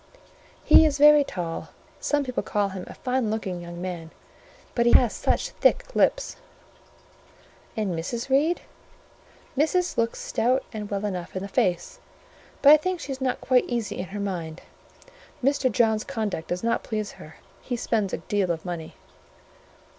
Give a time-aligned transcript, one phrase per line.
[0.65, 1.69] "He is very tall:
[1.99, 4.09] some people call him a fine looking young man;
[4.73, 6.37] but he has such thick lips."
[7.77, 8.27] "And Mrs.
[8.27, 8.61] Reed?"
[9.55, 11.99] "Missis looks stout and well enough in the face,
[12.63, 14.63] but I think she's not quite easy in her mind:
[15.43, 15.71] Mr.
[15.71, 18.95] John's conduct does not please her—he spends a deal of money."